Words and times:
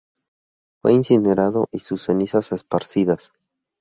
Fue 0.81 0.93
incinerado 0.93 1.67
y 1.71 1.77
sus 1.81 2.01
cenizas 2.05 2.51
esparcidas. 2.53 3.33